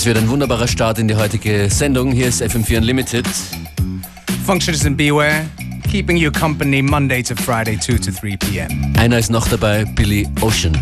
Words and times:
Das 0.00 0.06
wird 0.06 0.16
ein 0.16 0.30
wunderbarer 0.30 0.66
Start 0.66 0.98
in 0.98 1.08
die 1.08 1.14
heutige 1.14 1.68
Sendung. 1.68 2.10
Hier 2.10 2.28
ist 2.28 2.42
FM4 2.42 2.78
Unlimited. 2.78 3.26
Functions 4.46 4.86
and 4.86 4.96
Beware, 4.96 5.44
keeping 5.90 6.16
you 6.16 6.32
company 6.32 6.80
Monday 6.80 7.22
to 7.22 7.34
Friday, 7.36 7.78
2 7.78 7.98
to 7.98 8.10
3 8.10 8.38
p.m. 8.38 8.94
Einer 8.98 9.18
ist 9.18 9.30
noch 9.30 9.46
dabei, 9.48 9.84
Billy 9.84 10.26
Ocean. 10.40 10.72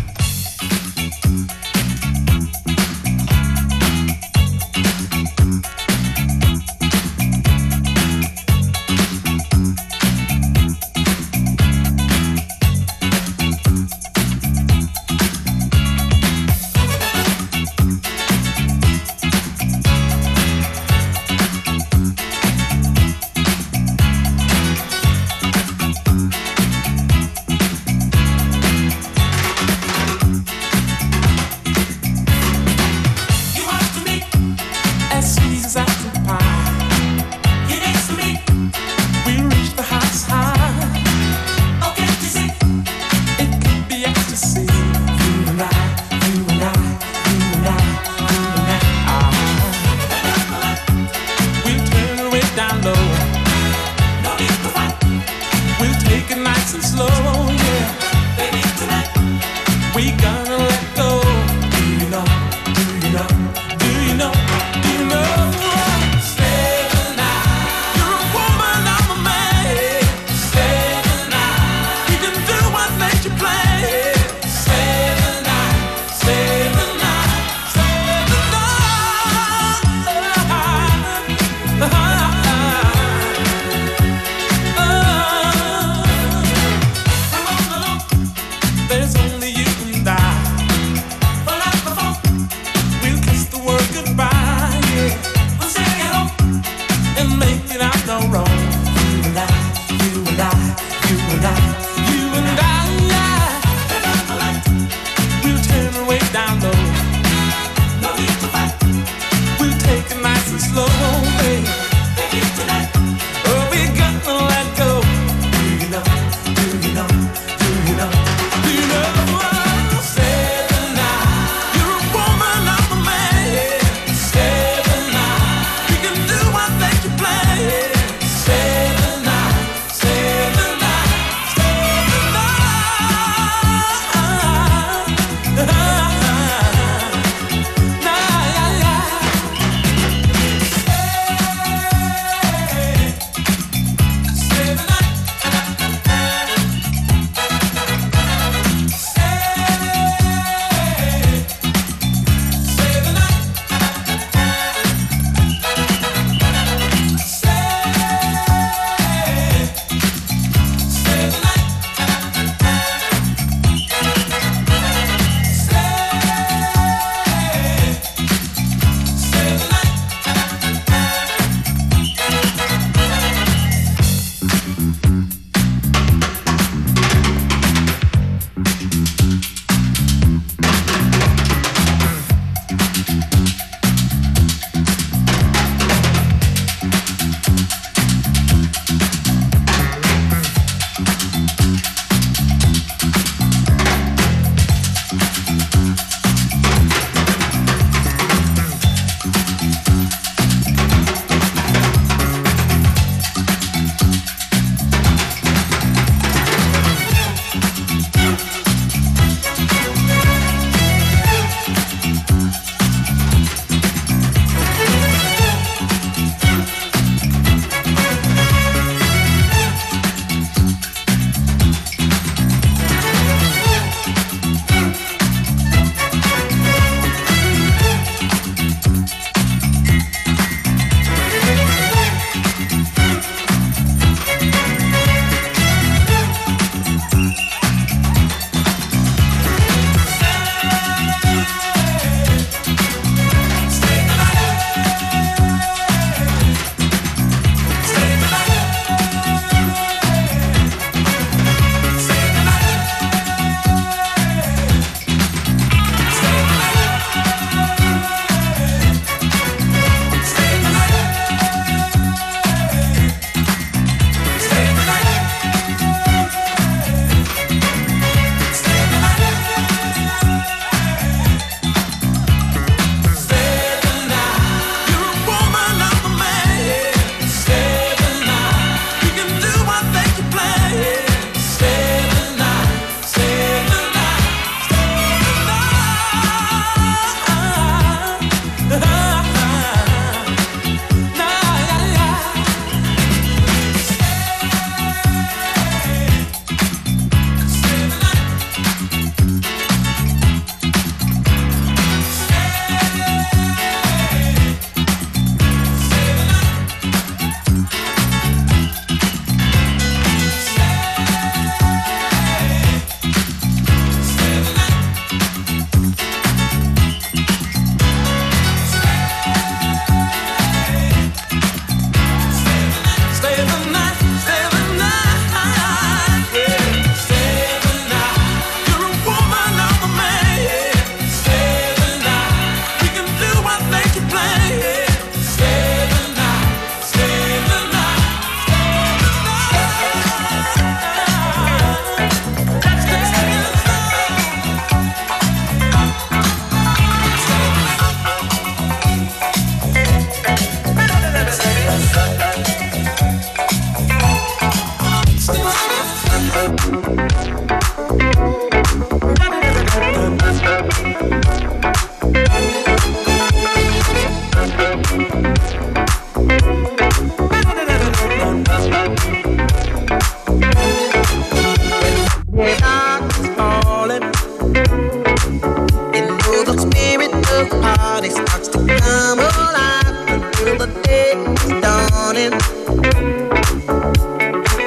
feeling 382.19 382.39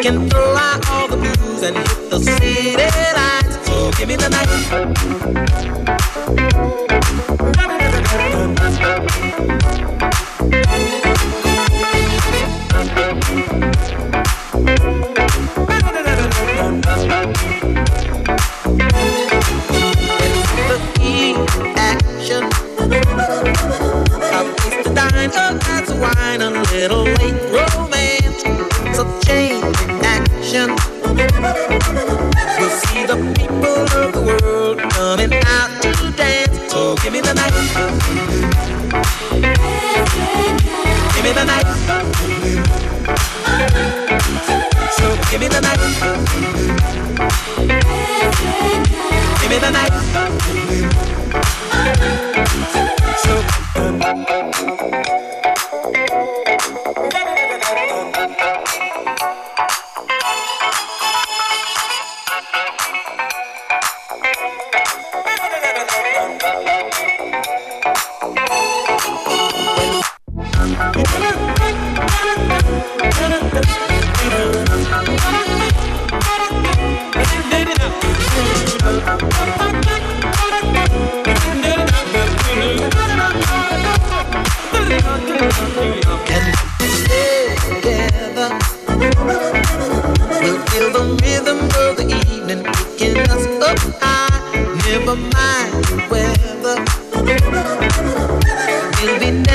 can 0.03 0.29
throw 0.29 0.55
out 0.57 0.89
all 0.91 1.07
the 1.09 1.17
blues 1.17 1.63
and 1.63 1.77
hit 1.77 2.11
the 2.11 2.19
city 2.19 2.77
lights. 2.77 3.67
So 3.67 3.91
give 3.93 4.09
me 4.09 4.17
the 4.17 4.29
night. 6.69 6.82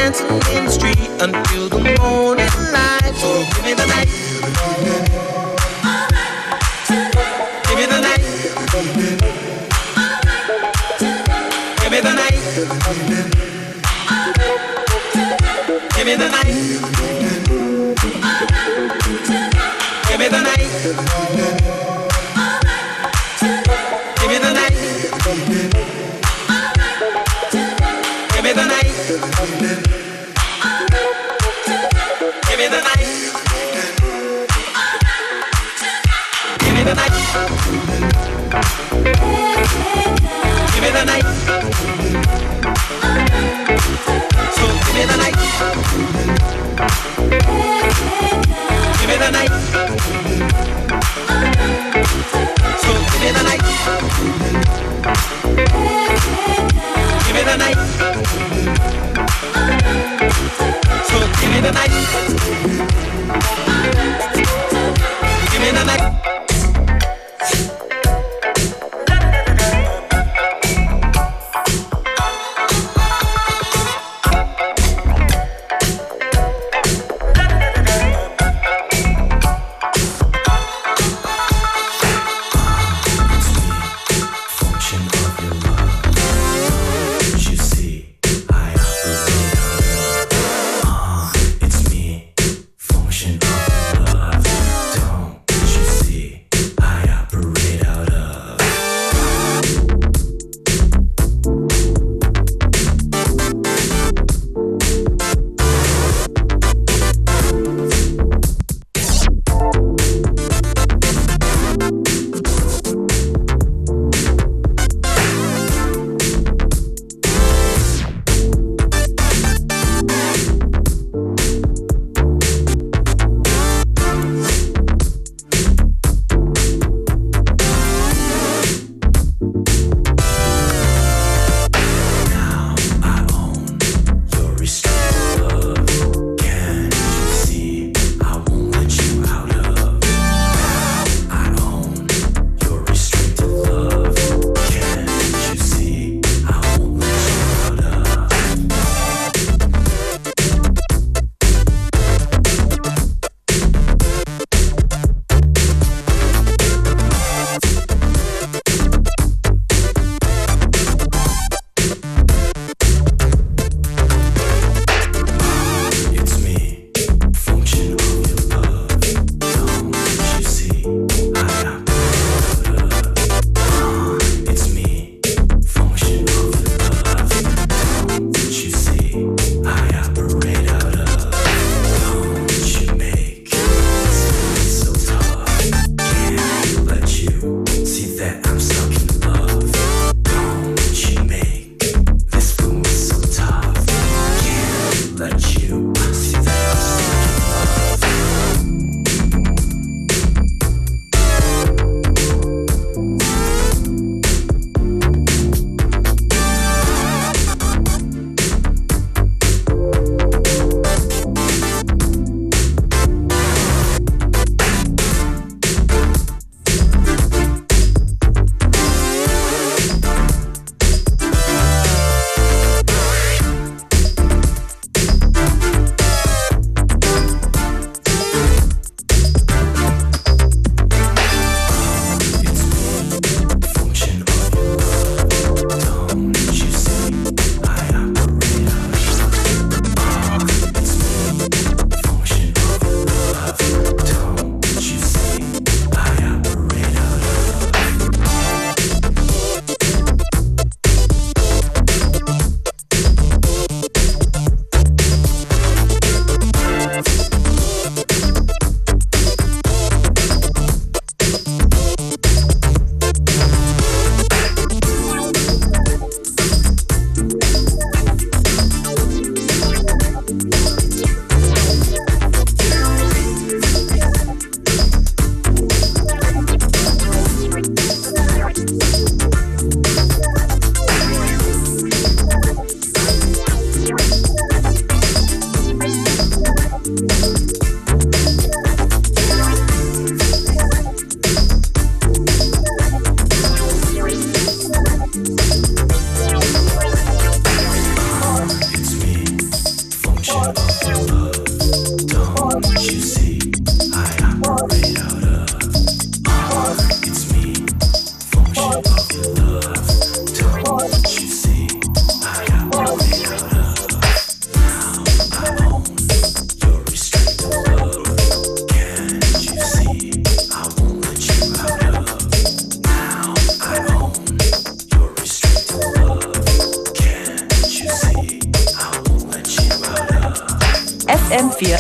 dancing 0.07 0.55
in 0.55 0.63
the 0.63 0.71
street 0.71 0.97
until 1.19 1.67
the 1.67 1.76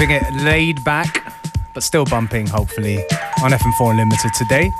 Keeping 0.00 0.16
it 0.16 0.32
laid 0.42 0.82
back, 0.82 1.30
but 1.74 1.82
still 1.82 2.06
bumping, 2.06 2.46
hopefully, 2.46 3.04
on 3.42 3.50
FM4 3.50 3.90
Unlimited 3.90 4.32
today. 4.32 4.72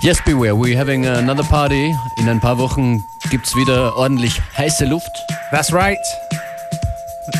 Yes, 0.00 0.20
beware, 0.24 0.54
we're 0.54 0.76
having 0.76 1.04
another 1.04 1.42
party. 1.42 1.92
In 2.16 2.28
ein 2.28 2.38
paar 2.38 2.58
Wochen 2.58 3.02
gibt's 3.28 3.56
wieder 3.56 3.96
ordentlich 3.96 4.40
heiße 4.56 4.84
Luft. 4.84 5.10
That's 5.50 5.72
right. 5.72 5.98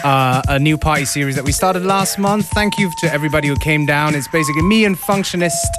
Uh, 0.03 0.43
a 0.49 0.59
new 0.59 0.77
party 0.77 1.05
series 1.05 1.37
that 1.37 1.45
we 1.45 1.53
started 1.53 1.85
last 1.85 2.19
month. 2.19 2.49
Thank 2.49 2.77
you 2.77 2.91
to 3.03 3.13
everybody 3.13 3.47
who 3.47 3.55
came 3.55 3.87
down. 3.87 4.17
It's 4.17 4.27
basically 4.27 4.63
me 4.63 4.85
and 4.85 4.99
Functionist 4.99 5.71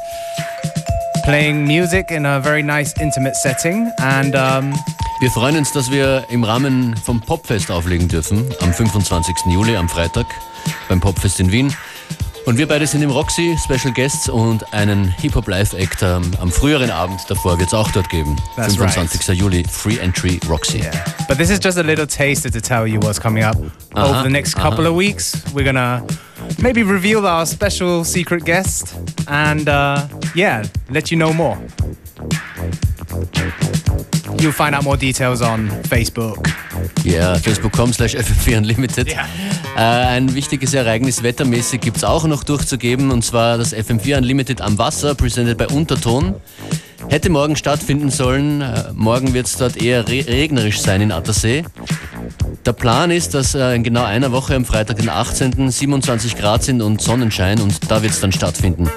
playing 1.26 1.68
music 1.68 2.10
in 2.10 2.26
a 2.26 2.40
very 2.40 2.64
nice, 2.64 2.94
intimate 3.02 3.36
setting. 3.36 3.92
And 4.00 4.34
um, 4.34 4.74
Wir 5.20 5.30
freuen 5.30 5.58
uns, 5.58 5.74
dass 5.74 5.92
wir 5.92 6.24
im 6.30 6.46
Rahmen 6.46 6.96
vom 6.96 7.20
Popfest 7.20 7.70
auflegen 7.70 8.08
dürfen, 8.08 8.50
am 8.62 8.74
25. 8.74 9.36
Juli, 9.48 9.76
am 9.76 9.90
Freitag, 9.90 10.26
beim 10.90 11.00
Popfest 11.00 11.40
in 11.40 11.52
Wien. 11.52 11.74
Und 12.46 12.58
wir 12.58 12.68
beide 12.68 12.88
sind 12.88 13.04
im 13.04 13.12
Roxy, 13.12 13.56
Special 13.64 13.94
Guests 13.94 14.28
und 14.28 14.74
einen 14.74 15.06
Hip-Hop 15.06 15.48
Live-Act 15.48 16.02
am, 16.02 16.32
am, 16.42 16.52
früheren 16.52 16.90
Abend 16.90 17.22
davor 17.28 17.60
wird 17.60 17.68
es 17.68 17.74
auch 17.76 17.92
dort 17.92 18.10
geben. 18.10 18.36
That's 18.56 18.76
25. 18.76 19.30
Right. 19.30 19.38
Juli, 19.38 19.64
Free 19.70 20.00
Entry 20.00 20.40
Roxy. 20.48 20.80
Yeah. 20.80 20.92
But 21.28 21.38
this 21.38 21.52
is 21.52 21.60
just 21.64 21.78
a 21.78 21.84
little 21.84 22.08
taster 22.08 22.50
to 22.50 22.60
tell 22.60 22.88
you 22.88 23.00
what's 23.02 23.22
coming 23.22 23.44
up 23.44 23.56
-huh, 23.56 24.10
over 24.10 24.24
the 24.24 24.30
next 24.30 24.56
couple 24.56 24.86
-huh. 24.86 24.90
of 24.90 24.98
weeks. 24.98 25.34
We're 25.54 25.66
gonna 25.66 26.04
maybe 26.58 26.84
reveal 26.84 27.26
our 27.26 27.46
special 27.46 28.04
secret 28.04 28.46
guest 28.46 28.96
and 29.28 29.68
uh, 29.68 30.02
yeah, 30.34 30.64
let 30.90 31.10
you 31.10 31.20
know 31.20 31.34
more. 31.34 31.58
You'll 34.40 34.52
find 34.54 34.74
out 34.74 34.84
more 34.84 34.98
details 34.98 35.42
on 35.42 35.70
Facebook. 35.88 36.48
Ja, 37.04 37.36
facebook.com 37.36 37.94
slash 37.94 38.16
ff4 38.16 38.58
unlimited. 38.58 39.12
Ja. 39.12 39.28
Äh, 39.76 40.08
ein 40.08 40.34
wichtiges 40.36 40.74
Ereignis 40.74 41.24
wettermäßig 41.24 41.82
gibt 41.82 41.98
es 41.98 42.04
auch 42.04 42.26
noch 42.26 42.44
durchzugeben 42.44 43.12
und 43.12 43.24
zwar 43.24 43.58
das 43.58 43.76
FM4 43.76 44.18
Unlimited 44.18 44.62
am 44.62 44.78
Wasser, 44.78 45.16
presented 45.16 45.58
bei 45.58 45.68
Unterton. 45.68 46.36
Hätte 47.10 47.30
morgen 47.30 47.56
stattfinden 47.56 48.10
sollen. 48.10 48.62
Äh, 48.62 48.92
morgen 48.94 49.34
wird 49.34 49.48
es 49.48 49.58
dort 49.58 49.82
eher 49.82 50.08
re 50.08 50.26
regnerisch 50.28 50.80
sein 50.82 51.02
in 51.02 51.12
Attersee. 51.12 51.64
Der 52.66 52.74
Plan 52.74 53.10
ist, 53.10 53.34
dass 53.34 53.56
äh, 53.56 53.74
in 53.74 53.84
genau 53.84 54.04
einer 54.04 54.32
Woche 54.32 54.56
am 54.56 54.66
Freitag, 54.66 54.98
den 54.98 55.10
18. 55.10 55.72
27 55.72 56.38
Grad 56.38 56.64
sind 56.64 56.82
und 56.82 57.02
Sonnenschein 57.02 57.60
und 57.62 57.90
da 57.90 58.02
wird 58.04 58.14
es 58.14 58.20
dann 58.20 58.32
stattfinden. 58.32 58.90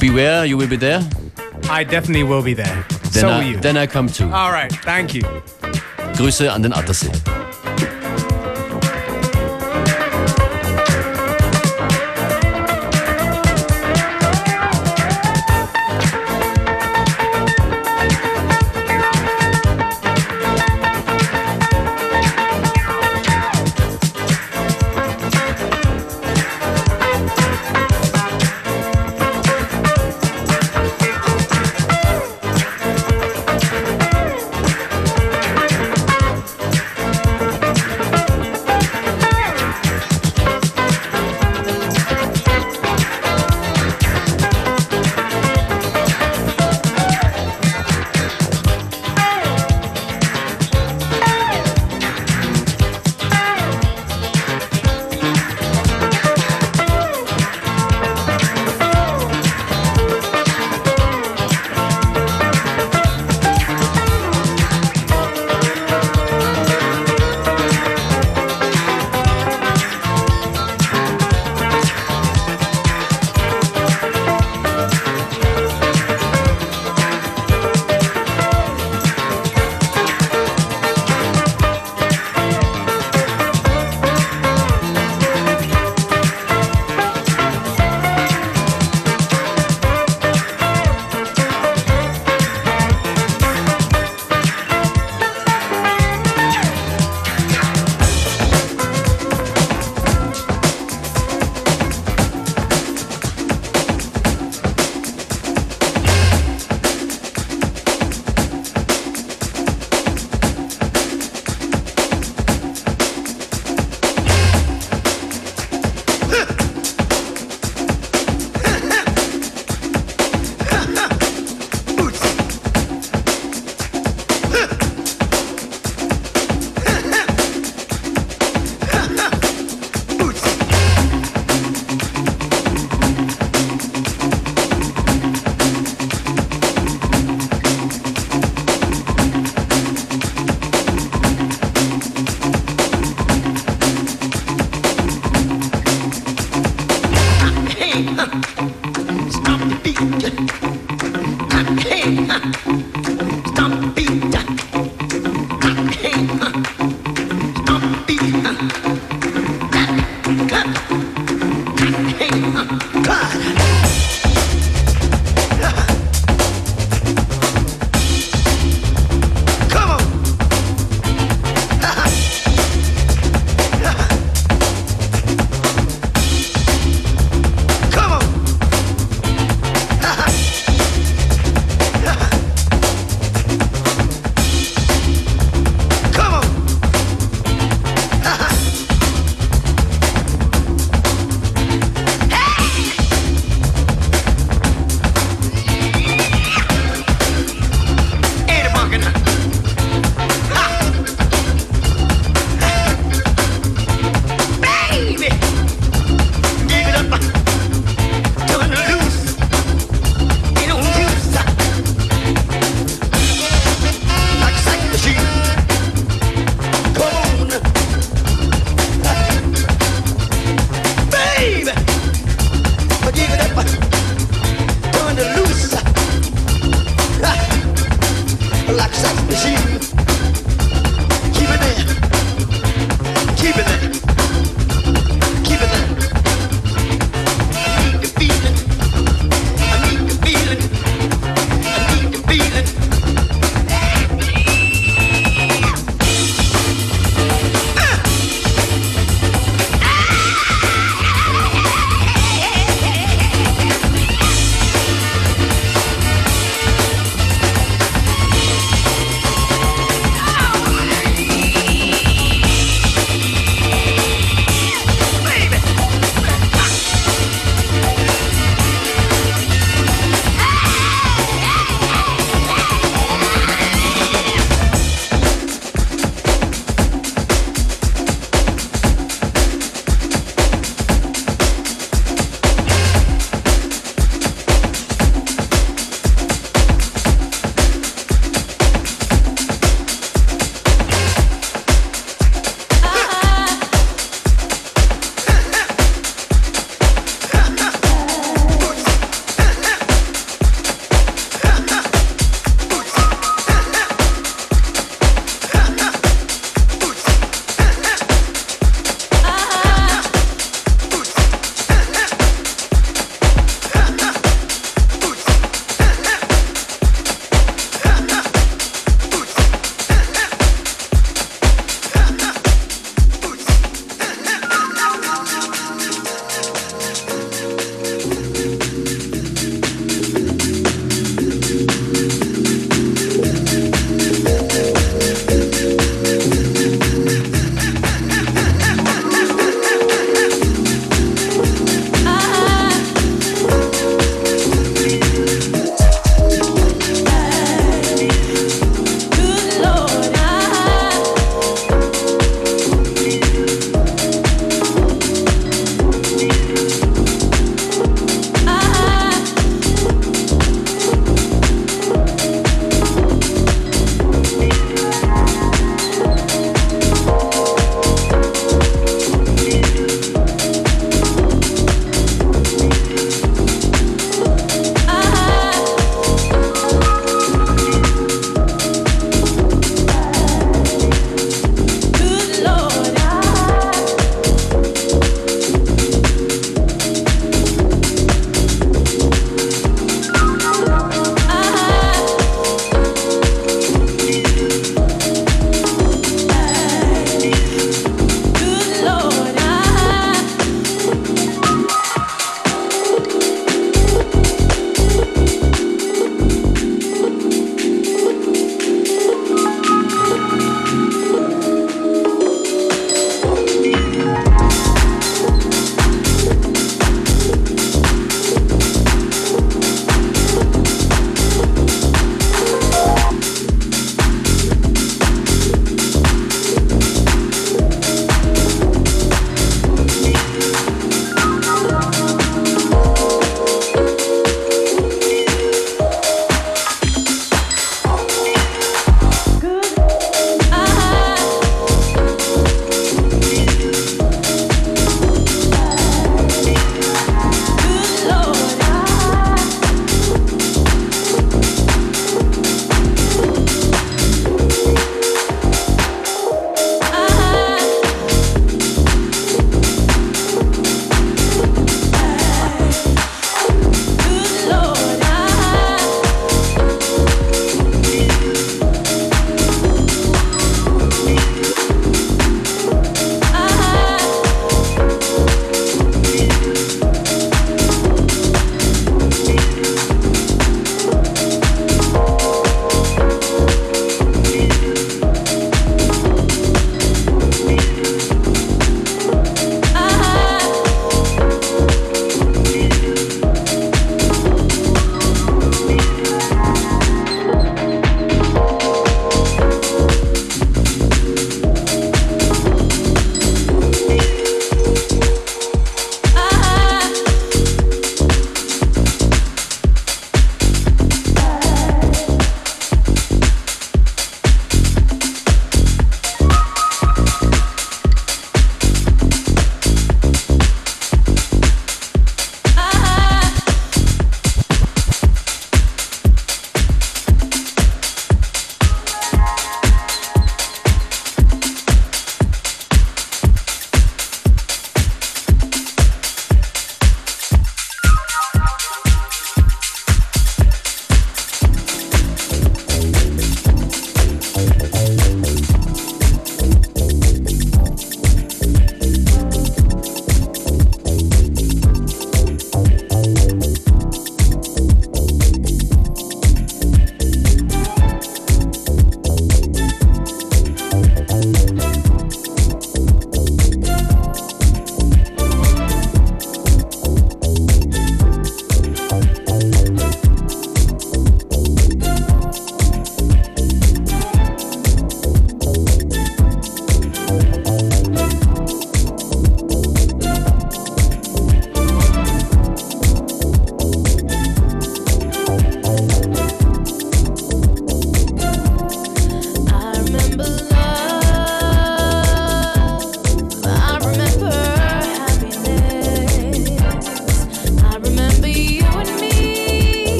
Beware, 0.00 0.44
you 0.46 0.58
will 0.58 0.66
be 0.66 0.78
there? 0.78 1.00
I 1.70 1.84
definitely 1.84 2.28
will 2.28 2.42
be 2.42 2.54
there. 2.54 2.84
Then, 3.12 3.22
so 3.22 3.28
I, 3.28 3.38
will 3.38 3.52
you. 3.52 3.60
then 3.60 3.76
I 3.76 3.86
come 3.86 4.10
too. 4.10 4.24
All 4.24 4.50
right, 4.50 4.72
thank 4.84 5.14
you. 5.14 5.22
Grüße 6.16 6.52
an 6.52 6.62
den 6.62 6.72
Attersee. 6.72 7.10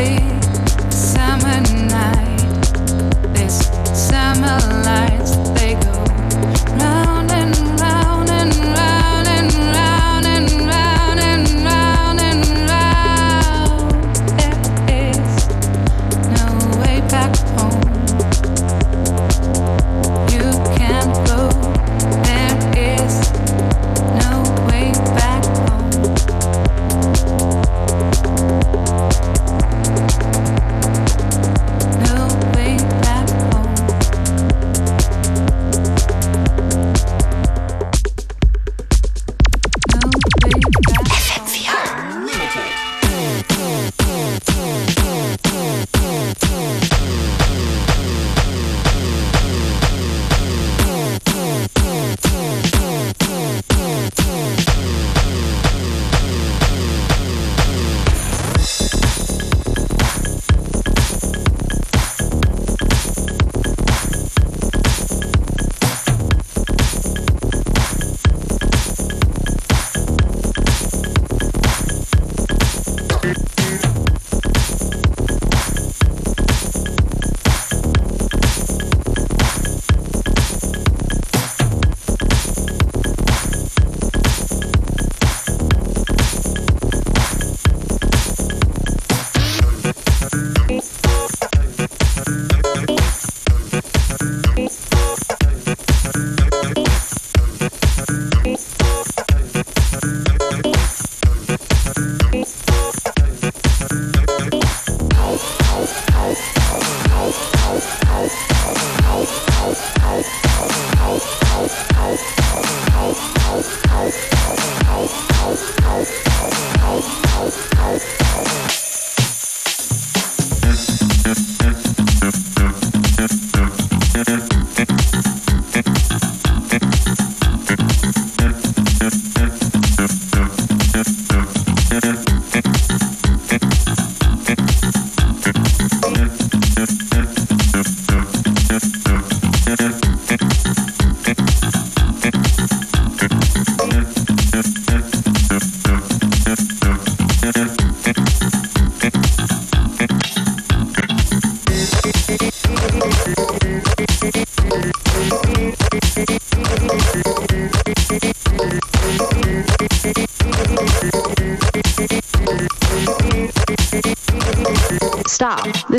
see. 0.00 0.39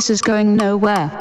This 0.02 0.10
is 0.10 0.22
going 0.24 0.56
nowhere. 0.56 1.16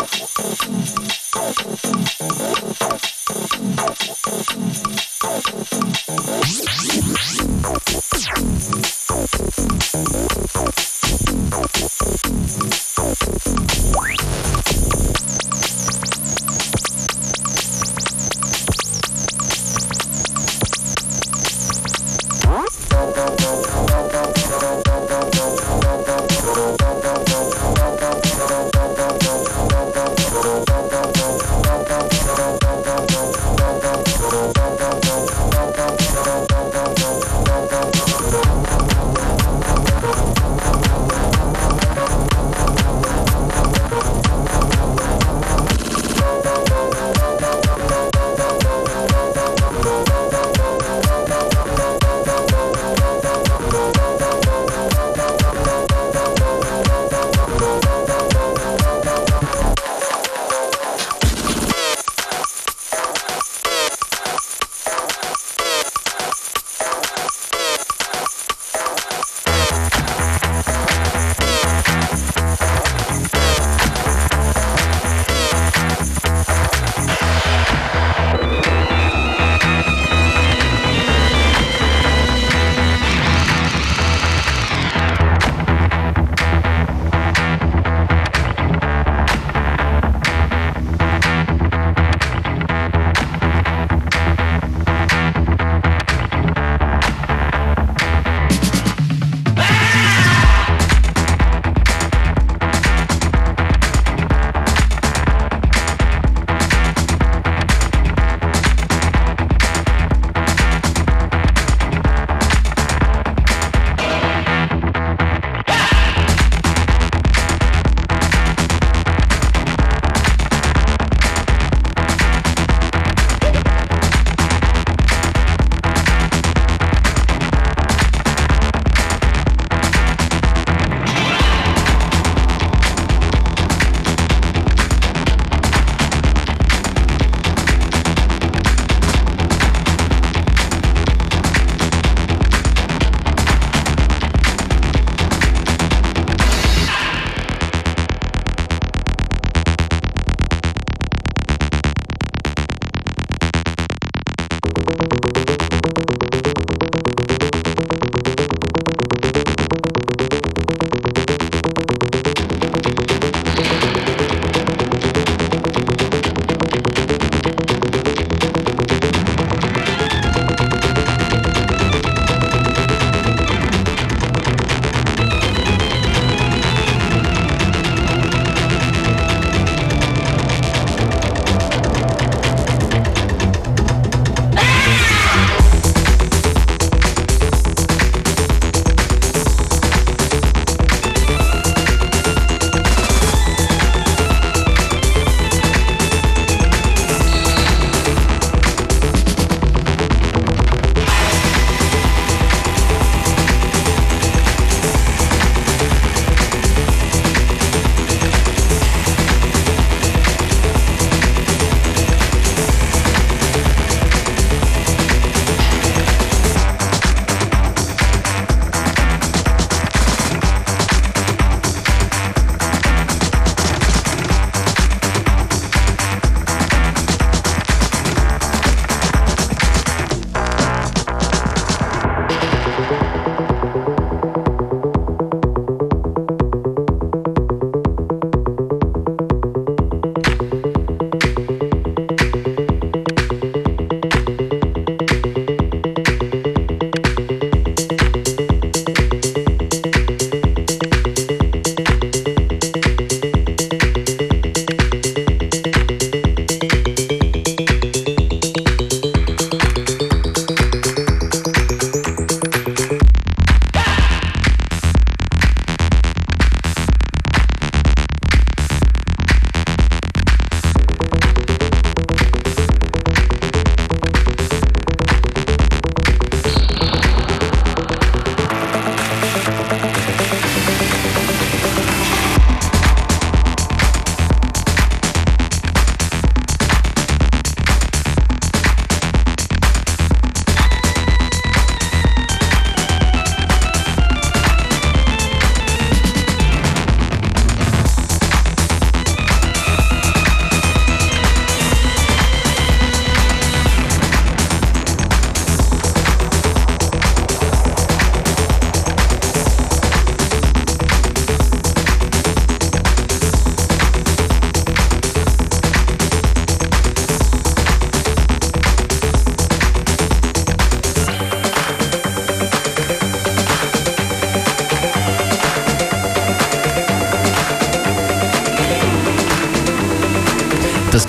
Thank 0.00 0.94
you. 8.84 8.99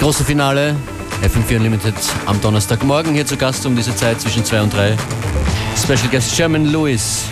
Große 0.01 0.25
Finale, 0.25 0.75
FM4 1.21 1.57
Unlimited 1.57 1.93
am 2.25 2.41
Donnerstagmorgen 2.41 3.13
hier 3.13 3.27
zu 3.27 3.37
Gast 3.37 3.67
um 3.67 3.75
diese 3.75 3.95
Zeit 3.95 4.19
zwischen 4.19 4.43
2 4.43 4.61
und 4.63 4.73
3. 4.73 4.97
Special 5.77 6.09
Guest 6.09 6.35
Sherman 6.35 6.65
Lewis. 6.65 7.25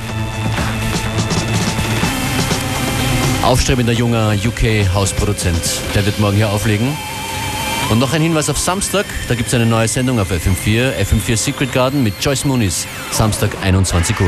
Aufstrebender 3.42 3.92
junger 3.92 4.34
UK-Hausproduzent. 4.34 5.82
Der 5.96 6.06
wird 6.06 6.20
morgen 6.20 6.38
hier 6.38 6.52
auflegen. 6.52 6.96
Und 7.90 7.98
noch 7.98 8.14
ein 8.14 8.22
Hinweis 8.22 8.52
auf 8.52 8.60
Samstag, 8.60 9.08
da 9.28 9.34
gibt 9.34 9.48
es 9.48 9.56
eine 9.56 9.66
neue 9.66 9.88
Sendung 9.88 10.20
auf 10.20 10.32
FM4, 10.32 10.94
FM4 10.96 11.38
Secret 11.38 11.74
Garden 11.74 12.04
mit 12.04 12.14
Joyce 12.22 12.46
Muniz, 12.46 12.86
Samstag 13.10 13.50
21 13.64 14.20
Uhr. 14.20 14.28